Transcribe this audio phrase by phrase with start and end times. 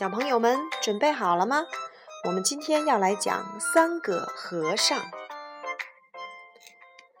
[0.00, 1.66] 小朋友们准备好了吗？
[2.24, 4.98] 我们今天要来讲三个和尚。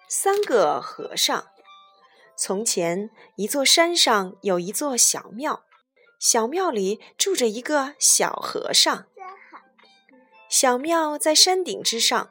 [0.08, 1.44] 三个和尚。
[2.34, 5.62] 从前，一座山上有一座小庙，
[6.18, 9.04] 小庙里住着一个小和尚。
[10.48, 12.30] 小庙在山顶之上，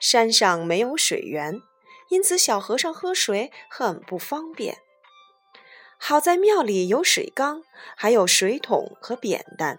[0.00, 1.60] 山上没有水源，
[2.08, 4.78] 因此小和尚喝水很不方便。
[6.04, 7.62] 好在庙里有水缸，
[7.96, 9.78] 还有水桶和扁担，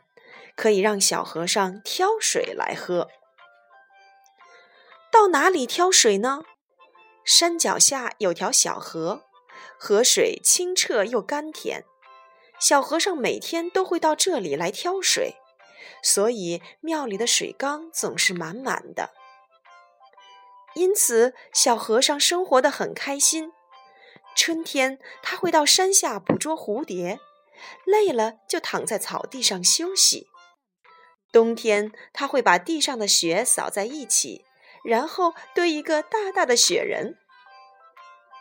[0.55, 3.09] 可以让小和尚挑水来喝。
[5.11, 6.45] 到哪里挑水呢？
[7.25, 9.25] 山脚下有条小河，
[9.77, 11.83] 河水清澈又甘甜。
[12.57, 15.35] 小和尚每天都会到这里来挑水，
[16.01, 19.09] 所以庙里的水缸总是满满的。
[20.75, 23.51] 因此，小和尚生活的很开心。
[24.35, 27.19] 春天，他会到山下捕捉蝴蝶，
[27.85, 30.27] 累了就躺在草地上休息。
[31.31, 34.45] 冬天，他会把地上的雪扫在一起，
[34.83, 37.17] 然后堆一个大大的雪人。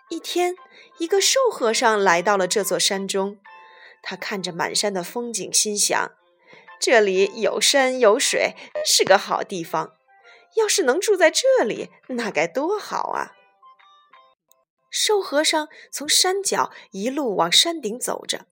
[0.09, 0.57] 一天，
[0.99, 3.39] 一个瘦和尚来到了这座山中，
[4.03, 6.13] 他看着满山的风景，心想：
[6.79, 9.95] 这里有山有水，是个好地方。
[10.57, 13.33] 要是能住在这里，那该多好啊！
[14.93, 18.47] 瘦和尚从山脚一路往山顶走着，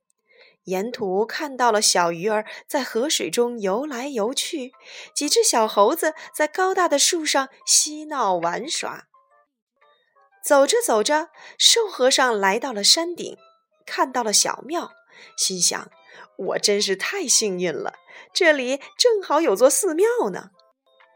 [0.65, 4.73] 沿途看到了小鱼儿在河水中游来游去，
[5.15, 9.07] 几只小猴子在高大的树上嬉闹玩耍。
[10.43, 13.37] 走着走着，瘦和尚来到了山顶，
[13.85, 14.93] 看到了小庙，
[15.37, 15.91] 心想：
[16.39, 17.97] 我真是太幸运了，
[18.33, 20.53] 这里正好有座寺庙呢。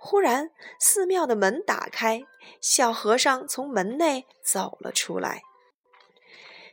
[0.06, 2.24] 忽然，寺庙的门打开，
[2.60, 5.40] 小和尚从门内走了出来。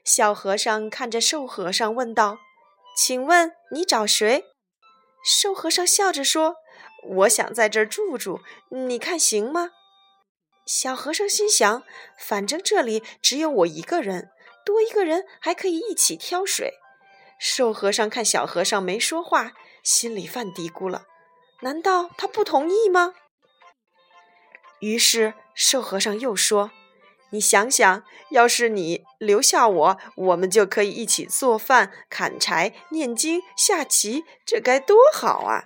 [0.04, 2.40] 小和尚看着瘦和尚问道
[2.94, 4.44] ：“请问你找谁？”
[5.24, 6.58] 瘦和尚笑着说
[7.22, 9.72] ：“我想在这儿住住，你看行吗？”
[10.68, 11.84] 小和尚心想
[12.20, 14.30] ：“反正这里只有我一个人，
[14.66, 16.74] 多一个人还可以一起挑水。”
[17.40, 21.06] 瘦和尚看小和尚没说话，心里犯嘀咕了。
[21.62, 23.14] 难道他不同意吗？
[24.82, 26.72] 于是瘦和尚又说
[27.32, 35.66] ：“你想想，要是你留下我，我们就可以一起做饭、砍柴、念经、下棋，这该多好啊！”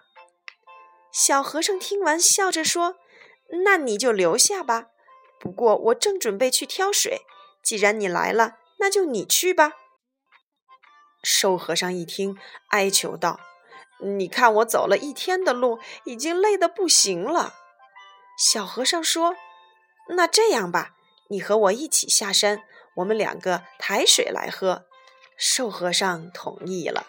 [1.12, 2.98] 小和尚听完，笑着说
[3.64, 4.88] ：“那你就留下吧。
[5.40, 7.22] 不过我正准备去挑水，
[7.64, 9.74] 既然你来了，那就你去吧。”
[11.24, 12.38] 瘦和尚一听，
[12.70, 13.40] 哀求道。
[14.02, 17.56] 你看，我走了一天的路，已经累得不行了。
[18.38, 19.36] 小和尚说
[20.16, 20.96] ：“那这样吧，
[21.30, 22.64] 你和我一起下山，
[22.96, 24.86] 我们两个抬水来喝。”
[25.38, 27.08] 瘦和尚同意了。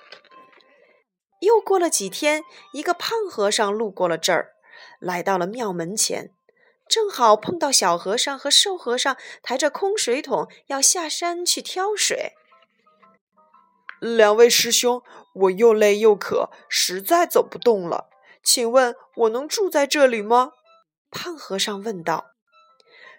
[1.41, 2.42] 又过了几天，
[2.72, 4.53] 一个胖和尚路过了这儿，
[4.98, 6.32] 来到了庙门前，
[6.88, 12.32] 正好碰到小和尚和瘦和尚抬着空水桶要下山去挑水。
[14.00, 15.03] 两位师兄，
[15.34, 18.09] 我又累又渴，实在走不动了，
[18.42, 20.53] 请问我能住在这里吗？
[21.10, 22.32] 胖和尚问道。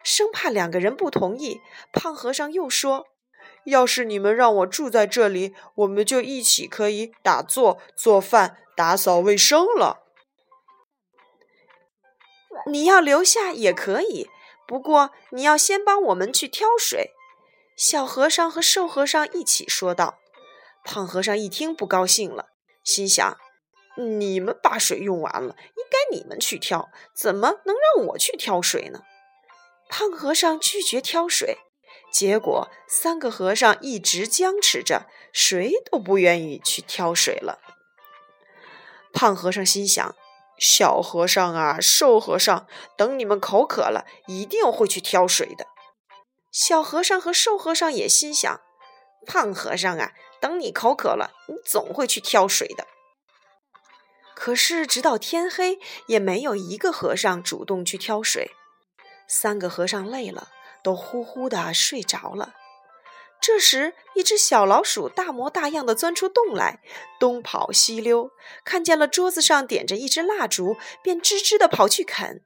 [0.04, 1.60] 生怕两个人不同意，
[1.92, 3.08] 胖和尚又说
[3.66, 10.04] ：“要是你们让我住在这里，我们就一起可以打坐、做饭、打扫卫生了。
[12.68, 14.30] 你要留下也可以，
[14.66, 17.12] 不过你要先帮我们去挑水。”
[17.76, 20.20] 小和尚和瘦和尚一起说道。
[20.84, 23.38] 胖和尚一听不高兴了，心想
[23.98, 29.02] ：“你们把水用完了，应该你们去挑，怎么能让我去挑水呢？”
[29.90, 31.58] 胖和尚拒绝挑水，
[32.12, 37.60] 结果三个和尚一直僵持着，谁都不愿意去挑水了。
[39.14, 40.16] 胖和尚心想
[40.60, 45.68] ：“小和尚啊，瘦和尚，等你们口渴了，一定会去挑水的。”
[46.52, 48.62] 小和尚和瘦和尚也心想
[49.26, 52.86] ：“胖和尚啊。”等你口渴了，你总会去挑水的。
[54.40, 58.52] 可是直到天黑，也没有一个和尚主动去挑水。
[59.28, 60.50] 三个和尚累了，
[60.84, 62.54] 都呼呼的睡着了。
[63.42, 66.82] 这时，一只小老鼠大模大样的钻出洞来，
[67.20, 68.30] 东跑西溜，
[68.64, 72.44] 看见了桌子上点着一支蜡烛，便吱吱的跑去啃，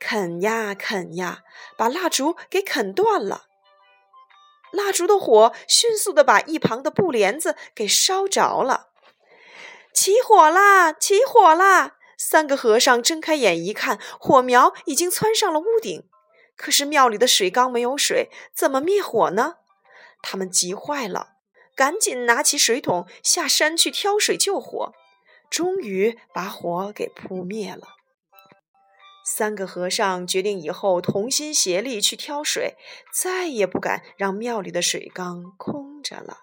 [0.00, 1.44] 啃呀啃呀，
[1.76, 3.46] 把蜡烛给啃断了。
[4.72, 8.88] 蜡烛的火迅速的把一旁的布帘子给烧着了，
[10.00, 10.92] 起火啦！
[10.92, 11.96] 起火啦！
[12.16, 16.08] 三个和尚睁开眼一看，火苗已经窜上了屋顶。
[16.56, 19.56] 可是庙里的水缸没有水，怎么灭火呢？
[20.22, 21.30] 他们急坏了，
[21.74, 24.92] 赶紧拿起水桶下山去挑水救火。
[25.50, 27.96] 终于把火给扑灭了。
[29.24, 32.76] 三个和尚决定以后同心协力去挑水，
[33.12, 36.42] 再也不敢让庙里的水缸空着了。